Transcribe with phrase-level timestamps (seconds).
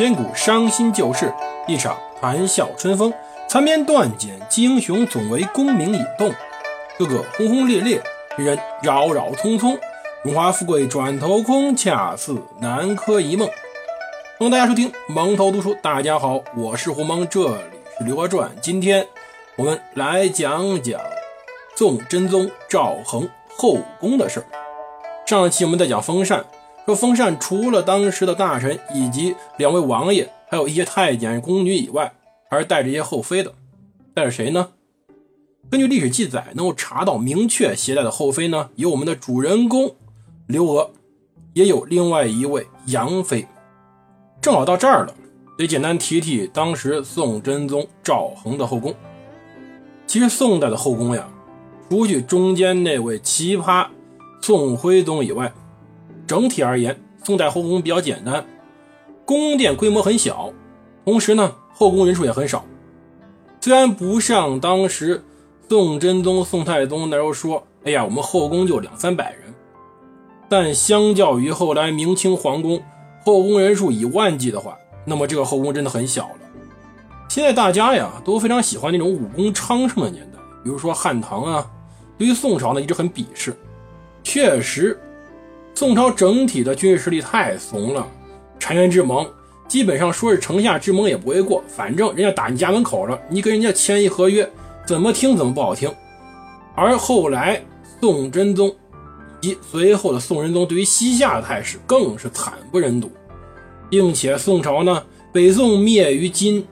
[0.00, 1.30] 千古伤心旧事，
[1.66, 3.12] 一场谈笑春风。
[3.46, 6.32] 残篇断简英雄，总为功名引动。
[6.98, 8.02] 个个轰轰烈烈，
[8.38, 9.78] 人人扰扰匆匆。
[10.22, 13.46] 荣华富贵转头空，恰似南柯一梦。
[14.38, 15.76] 欢迎大家收听蒙头读书。
[15.82, 17.54] 大家好，我是胡蒙，这里
[17.98, 18.48] 是《刘娥传》。
[18.62, 19.06] 今天
[19.56, 20.98] 我们来讲讲
[21.76, 24.46] 宋真宗赵恒后宫的事儿。
[25.26, 26.42] 上期我们在讲封禅。
[26.86, 32.12] 说封禅除了当时的大臣以及两位王爷，还有一些太监宫女以外，
[32.50, 33.54] 还是带着一些后妃的。
[34.12, 34.70] 带着谁呢？
[35.70, 39.94] 根据历史记载，能够查到明确携带的后妃呢，有我们的主人公
[40.46, 40.90] 刘娥，
[41.52, 43.46] 也有另外一位杨妃。
[44.40, 45.14] 正好到这儿了，
[45.56, 48.92] 得简单提提当时宋真宗赵恒的后宫。
[50.08, 51.28] 其实宋代的后宫呀，
[51.88, 53.86] 除去中间那位奇葩
[54.42, 55.52] 宋徽宗以外，
[56.30, 58.46] 整体而言，宋代后宫比较简单，
[59.24, 60.52] 宫殿规模很小，
[61.04, 62.64] 同时呢，后宫人数也很少。
[63.60, 65.24] 虽然不像当时
[65.68, 69.52] 宋真宗、宋太宗那时候说：“哎呀，我们后宫就两三百人。”
[70.48, 72.80] 但相较于后来明清皇宫
[73.24, 76.36] 后宫人数以万计的话，那么这个后宫真的很小了。
[77.28, 81.68] 现在大家呀都非常喜欢那种武功昌盛的年代，比如说汉唐啊，
[82.16, 83.52] 对于宋朝呢一直很鄙视，
[84.22, 84.96] 确实。
[85.80, 88.06] 宋朝整体的军事实力太怂了，
[88.58, 89.26] 澶渊之盟
[89.66, 94.46] 基本上说是城下之盟也不为过，反正人家打你家门口了，你跟人家签一合约，
[94.86, 95.90] 怎么听怎么不好听。
[96.76, 97.64] 而后来
[97.98, 98.70] 宋真宗
[99.40, 103.10] 及随后的宋仁宗对于西夏的态势更是惨不忍睹，
[103.88, 106.62] 并且宋朝呢，北宋灭于金，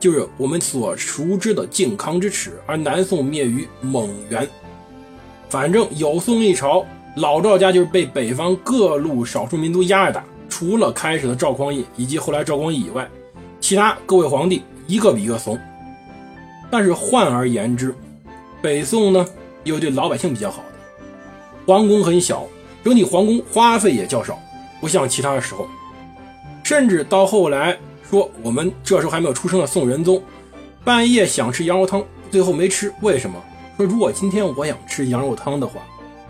[0.00, 4.48] 就是我们所熟知的靖康之耻，而南宋灭于蒙元，
[5.48, 6.84] 反正有宋一朝。
[7.16, 13.06] 老赵家就是被北方各路少数民族压着打，除了开始的赵匡胤以及后来赵光义以外，
[13.60, 15.58] 其他各位皇帝一个比一个怂。
[16.70, 17.94] 但是换而言之，
[18.62, 19.26] 北宋呢
[19.64, 22.46] 又对老百姓比较好的，皇宫很小，
[22.82, 24.38] 整体皇宫花费也较少，
[24.80, 25.66] 不像其他的时候。
[26.64, 27.76] 甚至到后来
[28.08, 30.22] 说，我们这时候还没有出生的宋仁宗，
[30.82, 33.38] 半夜想吃羊肉汤，最后没吃，为什么？
[33.76, 35.74] 说如果今天我想吃羊肉汤的话，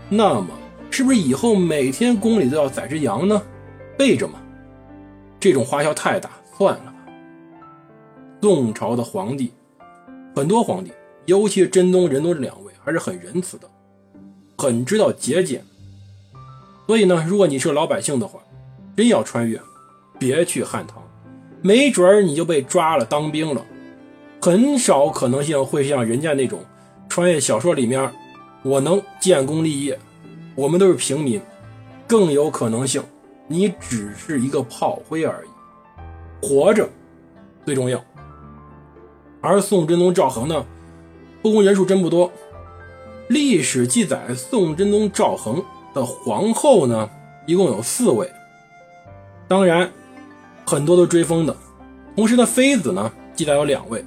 [0.09, 0.47] 那么。
[0.93, 3.41] 是不是以后每天宫里都要宰只羊呢？
[3.97, 4.39] 备着吗？
[5.39, 6.93] 这种花销太大，算了吧。
[8.39, 9.51] 宋朝的皇帝，
[10.35, 10.91] 很多皇帝，
[11.25, 13.67] 尤其是真宗、仁宗这两位，还是很仁慈的，
[14.55, 15.65] 很知道节俭。
[16.85, 18.39] 所以呢，如果你是个老百姓的话，
[18.95, 19.59] 真要穿越，
[20.19, 21.01] 别去汉唐，
[21.63, 23.65] 没准儿你就被抓了当兵了。
[24.39, 26.59] 很少可能性会像人家那种
[27.09, 28.13] 穿越小说里面，
[28.61, 29.97] 我能建功立业。
[30.55, 31.41] 我们都是平民，
[32.07, 33.03] 更有可能性，
[33.47, 36.45] 你只是一个炮灰而已。
[36.45, 36.87] 活着
[37.65, 37.99] 最重要。
[39.41, 40.65] 而宋真宗赵恒呢，
[41.43, 42.31] 后宫人数真不多。
[43.29, 47.09] 历史记载，宋真宗赵恒的皇后呢，
[47.47, 48.29] 一共有四位。
[49.47, 49.89] 当然，
[50.65, 51.55] 很多都追封的。
[52.15, 54.05] 同时呢，妃子呢，记载有两位。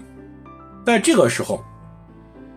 [0.85, 1.65] 在这个时候，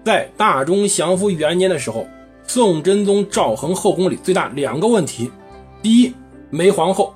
[0.06, 2.06] 在大中祥符元年的时候。
[2.50, 5.32] 宋真宗赵恒后宫里最大两个问题，
[5.84, 6.12] 第一
[6.50, 7.14] 没皇后。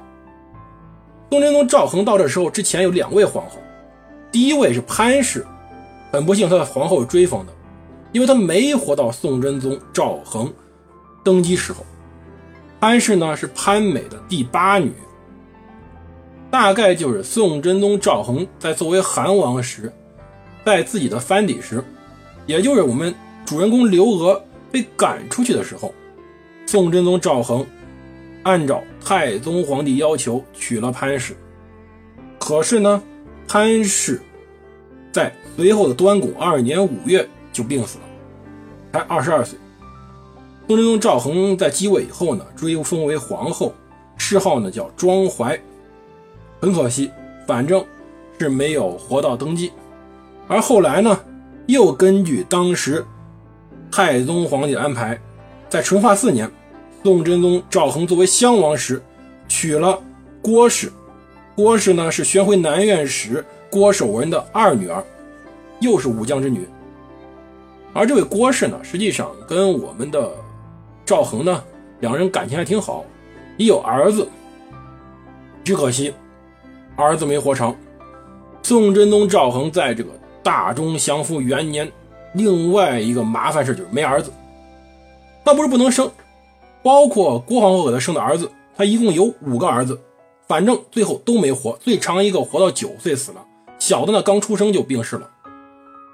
[1.32, 3.58] 宋真宗赵恒到这时候之前有两位皇后，
[4.32, 5.44] 第一位是潘氏，
[6.12, 7.52] 很不幸他的皇后追封的，
[8.12, 10.54] 因为他没活到宋真宗赵恒
[11.24, 11.84] 登基时候。
[12.80, 14.94] 潘氏呢是潘美的第八女，
[16.52, 19.92] 大概就是宋真宗赵恒在作为韩王时，
[20.64, 21.84] 在自己的藩邸时，
[22.46, 24.40] 也就是我们主人公刘娥。
[24.74, 25.94] 被赶出去的时候，
[26.66, 27.64] 宋真宗赵恒
[28.42, 31.38] 按照太宗皇帝要求娶了潘氏。
[32.40, 33.00] 可是呢，
[33.48, 34.20] 潘氏
[35.12, 38.04] 在随后的端拱二年五月就病死了，
[38.94, 39.60] 才二十二岁。
[40.68, 43.76] 宋真宗赵恒在继位以后呢，追封为皇后，
[44.18, 45.58] 谥号呢叫庄怀。
[46.60, 47.12] 很可惜，
[47.46, 47.86] 反正
[48.40, 49.72] 是没有活到登基。
[50.48, 51.19] 而后来呢，
[51.68, 53.06] 又根据当时。
[53.95, 55.16] 太宗皇帝安排，
[55.69, 56.50] 在成化四年，
[57.04, 59.00] 宋真宗赵恒作为襄王时，
[59.48, 60.01] 娶了
[60.42, 60.92] 郭氏。
[61.56, 65.06] 郭氏呢是宣徽南院使郭守文的二女儿，
[65.80, 66.68] 又是武将之女。
[67.94, 70.31] 而这位郭氏呢，实际上跟我们的
[71.06, 71.63] 赵恒呢，
[72.00, 73.06] 两人感情还挺好，
[73.57, 74.28] 也有儿子。
[75.63, 76.12] 只可惜，
[76.95, 77.75] 儿子没活成。
[78.63, 80.10] 宋真宗赵恒在这个
[80.42, 81.88] 大中祥符元年。
[82.33, 84.31] 另外一个麻烦事就是没儿子，
[85.44, 86.12] 那不是不能生，
[86.81, 90.00] 包括郭皇后给他生的儿子，他一共有五个儿子，
[90.47, 93.45] 反正最后都没活，最长一个活到九岁死了，
[93.80, 95.30] 小的呢刚出生就病逝了。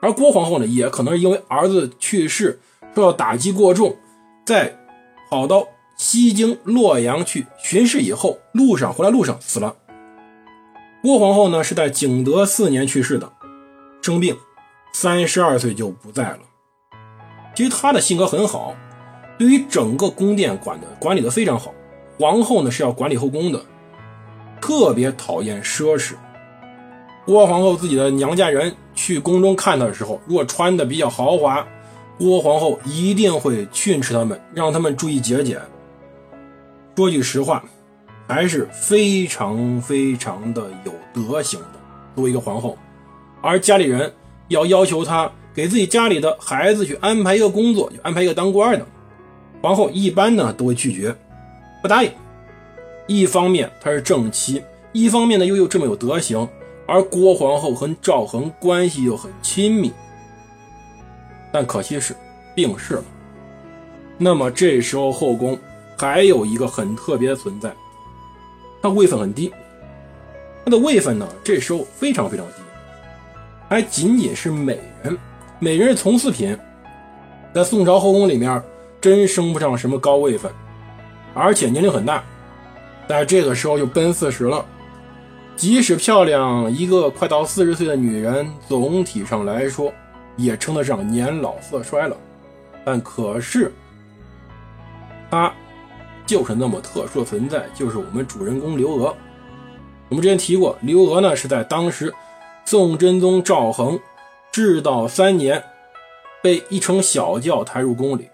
[0.02, 2.60] 而郭皇后呢，也可能是因为儿子去世
[2.96, 3.98] 受到打击过重，
[4.46, 4.78] 在
[5.30, 5.68] 跑到
[5.98, 9.76] 西京洛阳去巡视以后，路上回来路上死了。
[11.02, 13.32] 郭皇后呢是在景德四年去世的，
[14.02, 14.38] 生病，
[15.02, 16.40] 三十二岁就不在了。
[17.56, 18.76] 其实她的性格很好，
[19.38, 21.74] 对于整个宫殿管的管理的非常好。
[22.20, 23.64] 皇后呢是要管理后宫的，
[24.60, 26.16] 特别讨厌奢侈。
[27.26, 31.66] 郭皇后自己的娘家人去宫中看她的时候，如果穿的比较豪华，
[32.18, 35.62] 郭皇后一定会训斥他们，让他们注意节俭。
[36.98, 37.64] 说句实话。
[38.28, 41.80] 还是非常非常的有德行的，
[42.16, 42.78] 作为一个皇后，
[43.42, 44.14] 而家里人
[44.50, 48.86] 要要求他给自己家里的孩子去安排一个工作，就安排一个当官的，
[49.62, 51.16] 皇后一般呢都会拒绝，
[51.82, 52.12] 不答应。
[53.08, 54.62] 一方面她是正妻，
[54.92, 56.48] 一方面呢又又这么有德行，
[56.86, 59.92] 而郭皇后和赵恒关系又很亲密，
[61.52, 62.16] 但可惜是
[62.56, 63.04] 病逝了。
[64.18, 65.58] 那么这时候后宫
[65.98, 67.74] 还有一个很特别的存在。
[68.82, 69.52] 他位分很低，
[70.64, 72.59] 他的位分呢，这时候非常非常低，
[73.70, 75.18] 还仅仅是美人。
[75.60, 76.58] 美人是从四品，
[77.54, 78.62] 在宋朝后宫里面
[79.00, 80.52] 真升不上什么高位分，
[81.34, 82.24] 而且年龄很大，
[83.08, 84.66] 在这个时候就奔四十了。
[85.56, 89.94] 即使漂亮，一个快到四十岁的女人，总体上来说
[90.36, 92.18] 也称得上年老色衰了。
[92.84, 93.72] 但可是，
[95.30, 95.54] 她。
[96.26, 99.16] 就是那么特殊的存在，就是我们主人公刘娥。
[100.10, 102.14] 我们之前提过，刘娥呢是在当时
[102.72, 104.00] 宋真宗赵恒
[104.52, 105.64] 至道三年，
[106.44, 108.30] 被一乘小轿抬入宫里。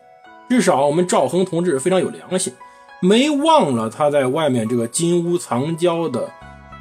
[0.49, 2.51] 至少我们赵恒同志非常有良心，
[2.99, 6.29] 没忘了他在外面这个金屋藏娇的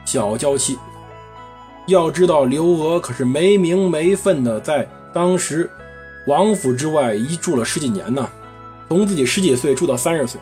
[0.04, 0.76] 小娇妻。
[1.86, 5.70] 要知道，刘娥可是没名没分的，在当时
[6.26, 8.28] 王府之外一住了十几年呢，
[8.88, 10.40] 从自己十几岁住到三十岁。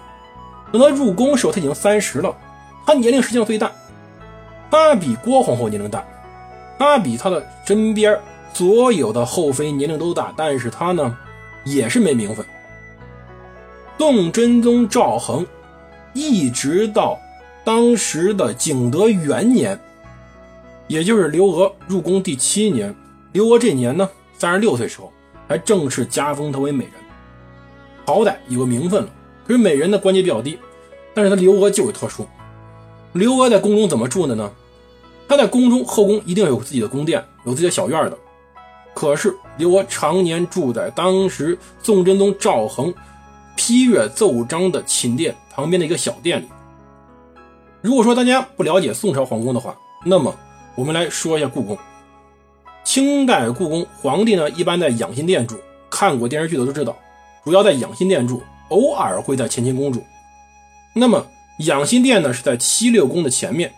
[0.72, 2.34] 等他入宫时候，他已经三十了，
[2.86, 3.70] 他年龄实际上最大，
[4.70, 6.02] 他比郭皇后年龄大，
[6.82, 8.18] 他比他的身边
[8.52, 11.16] 所有的后妃年龄都大，但是他呢，
[11.64, 12.44] 也是没名分。
[13.96, 15.46] 宋真宗赵恒，
[16.12, 17.16] 一直到
[17.62, 19.78] 当时的景德元年，
[20.88, 22.92] 也就是刘娥入宫第七年，
[23.30, 25.12] 刘娥这年呢，三十六岁时候，
[25.46, 26.94] 还正式加封她为美人，
[28.04, 29.08] 好歹有个名分了。
[29.46, 30.58] 可是美人的官阶比较低，
[31.14, 32.26] 但是她刘娥就是特殊。
[33.12, 34.50] 刘娥在宫中怎么住的呢？
[35.28, 38.18] 他在宫中后宫一定有自己的宫殿，有自己的小院的。
[38.94, 42.92] 可是刘娥常年住在当时宋真宗赵恒
[43.56, 46.48] 批阅奏章的寝殿旁边的一个小店里。
[47.80, 50.34] 如果说大家不了解宋朝皇宫的话，那么
[50.74, 51.76] 我们来说一下故宫。
[52.84, 55.56] 清代故宫皇帝呢，一般在养心殿住。
[55.88, 56.96] 看过电视剧的都知道，
[57.44, 58.42] 主要在养心殿住。
[58.68, 60.02] 偶尔会在乾清宫住，
[60.94, 61.26] 那么
[61.58, 63.70] 养心殿呢是在七六宫的前面，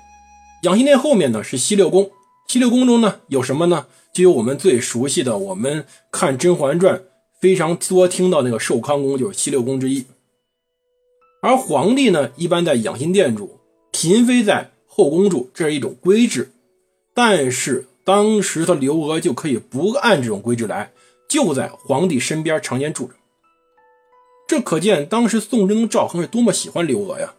[0.64, 2.10] 养心殿后面呢是西六宫。
[2.46, 3.86] 西六宫中呢有什么呢？
[4.12, 6.98] 就有我们最熟悉的，我们看《甄嬛传》
[7.40, 10.06] 非常多听到那个寿康宫，就是西六宫之一。
[11.42, 13.58] 而皇帝呢一般在养心殿住，
[13.92, 16.50] 嫔妃在后宫住，这是一种规制。
[17.12, 20.92] 但是当时的刘娥就可以不按这种规制来，
[21.28, 23.14] 就在皇帝身边常年住着。
[24.46, 27.34] 这可见当时宋真宗赵恒是多么喜欢刘娥呀！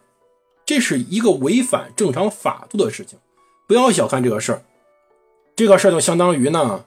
[0.66, 3.16] 这是一个违反正常法度的事情，
[3.68, 4.62] 不要小看这个事儿。
[5.54, 6.84] 这个事儿就相当于呢，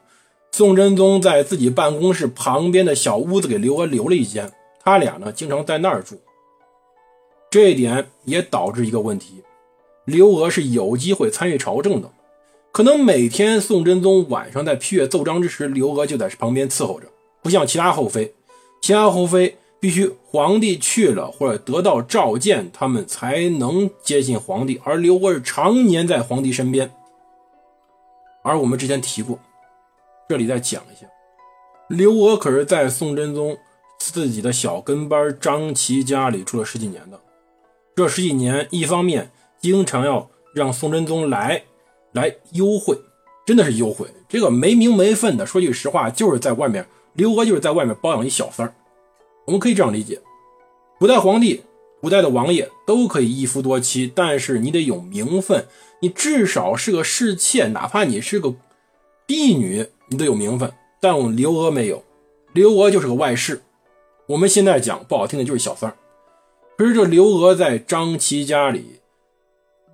[0.51, 4.51] 宋真宗在自己办公室旁边的小屋子给刘娥留了一间，
[4.83, 6.19] 他俩呢经常在那儿住。
[7.49, 9.41] 这一点也导致一个问题：
[10.03, 12.11] 刘娥是有机会参与朝政的，
[12.73, 17.07] 可能每天宋真宗晚上在批阅奏章之时，刘娥就在旁边伺候着，
[17.41, 18.33] 不像其他后妃，
[18.81, 19.55] 其他后妃。
[19.79, 24.81] 必须皇帝去了或者得到召见，他们才能接近皇帝。
[24.83, 26.91] 而刘娥是常年在皇帝身边。
[28.41, 29.39] 而我们之前提过，
[30.27, 31.07] 这里再讲一下，
[31.87, 33.57] 刘娥可是在宋真宗
[33.99, 37.19] 自己的小跟班张琪家里住了十几年的。
[37.95, 41.63] 这十几年，一方面经常要让宋真宗来
[42.13, 42.97] 来幽会，
[43.45, 44.07] 真的是幽会。
[44.27, 48.73] 这个没名没分的，说句实话，就是在外面，刘娥就是在外面包养一小三儿。
[49.49, 50.21] 我们可以这样理解：
[50.99, 51.63] 古代皇帝、
[52.01, 55.65] 古代的王爷都可以一夫多妻，但是你得有名分，
[56.01, 58.53] 你至少是个侍妾，哪怕你是个
[59.25, 60.71] 婢女，你都有名分。
[61.01, 62.03] 但我们刘娥没有，
[62.53, 63.63] 刘娥就是个外室。
[64.27, 65.97] 我们现在讲不好听的，就是小三儿。
[66.77, 68.99] 可是这刘娥在张琪家里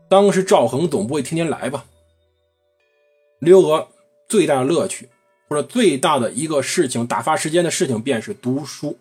[0.10, 1.86] 当时赵恒总不会天天来吧？
[3.40, 3.88] 刘娥
[4.28, 5.08] 最大的乐趣，
[5.48, 8.98] 或者最大的一个事情，打发时间的事情，便是读书。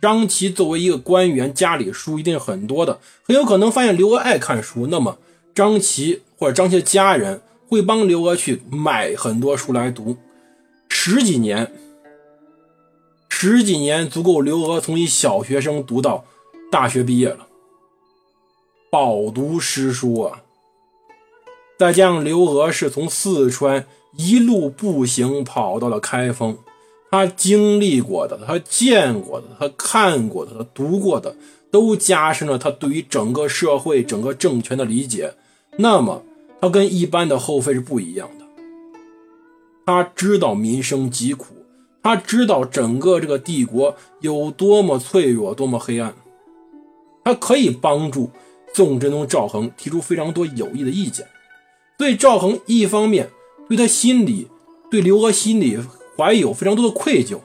[0.00, 5.18] 张琪作为一个官员，家里书一定很多的，很有可能发现刘娥爱看书，那么
[5.54, 10.16] 张琪或者张琪的家人会帮刘娥去买很多书来读。
[10.88, 11.72] 十几年，
[13.28, 16.24] 十几年足够刘娥从一小学生读到
[16.70, 17.46] 大学毕业了，
[18.90, 20.42] 饱读诗书啊！
[21.78, 23.86] 再加上刘娥是从四川
[24.16, 26.58] 一路步行跑到了开封。
[27.10, 31.36] 他经历过的，他见过的，他看过的，他读过的，
[31.70, 35.34] 都加深了他对于整个社会、整个政权的理解。
[35.78, 36.24] 那么，
[36.60, 38.44] 他跟一般的后妃是不一样的。
[39.86, 41.54] 他知道民生疾苦，
[42.02, 46.14] 他知道整个这个帝国有多么脆弱、多么黑暗。
[47.24, 48.30] 他可以帮助
[48.74, 51.26] 宋真宗赵恒提出非常多有益的意见。
[51.98, 53.30] 所以，赵恒一方面
[53.68, 54.48] 对他心里，
[54.90, 55.78] 对刘娥心里。
[56.16, 57.40] 怀有非常多的愧疚，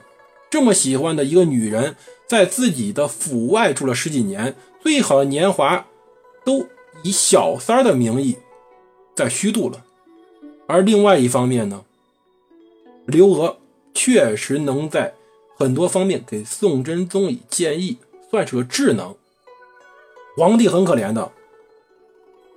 [0.50, 5.86] 这么喜欢的一个女人，在自己的府外住了十几年，最好的年华
[6.44, 6.66] 都
[7.02, 8.36] 以小三的名义
[9.14, 9.84] 在虚度了。
[10.66, 11.84] 而另外一方面呢，
[13.04, 13.58] 刘娥
[13.92, 15.14] 确实能在
[15.56, 17.98] 很多方面给宋真宗以建议，
[18.30, 19.14] 算是个智能。
[20.36, 21.30] 皇帝很可怜的，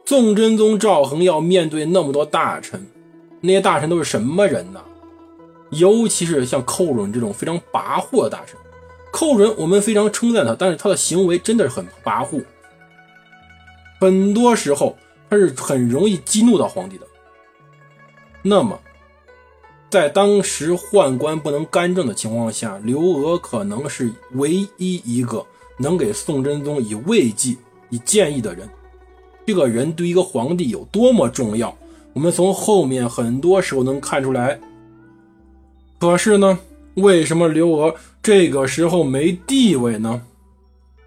[0.06, 2.88] 宋真宗赵恒要面对那么多大臣，
[3.42, 4.82] 那些大臣都是什么人呢？
[5.77, 8.58] 尤其是像寇准这种非常跋扈的大臣，
[9.12, 12.44] 寇准我们非常称赞他，但是他的行为真的是很跋扈，
[14.00, 14.98] 很多时候
[15.29, 17.05] 他是很容易激怒到皇帝的。
[18.41, 18.79] 那么，
[19.89, 25.46] 在当时宦官不能干政的情况下，刘娥可能是唯一一个
[25.77, 27.55] 能给宋真宗以慰藉、
[27.89, 28.70] 以建议的人。
[29.46, 31.75] 这个人对一个皇帝有多么重要，
[32.13, 34.60] 我们从后面很多时候能看出来。
[35.98, 36.60] 可是呢，
[36.96, 40.22] 为什么刘娥这个时候没地位呢？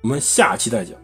[0.01, 0.95] 我们下期再讲。